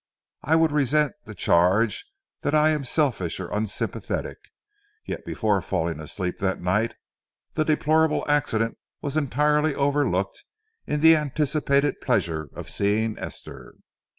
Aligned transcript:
I 0.41 0.55
would 0.55 0.71
resent 0.71 1.13
the 1.25 1.35
charge 1.35 2.07
that 2.41 2.55
I 2.55 2.69
am 2.71 2.83
selfish 2.83 3.39
or 3.39 3.51
unsympathetic, 3.51 4.39
yet 5.05 5.23
before 5.27 5.61
falling 5.61 5.99
asleep 5.99 6.39
that 6.39 6.59
night 6.59 6.95
the 7.53 7.63
deplorable 7.63 8.25
accident 8.27 8.79
was 9.03 9.15
entirely 9.15 9.75
overlooked 9.75 10.43
in 10.87 11.01
the 11.01 11.15
anticipated 11.15 12.01
pleasure 12.01 12.49
of 12.55 12.67
seeing 12.67 13.15
Esther. 13.19 13.75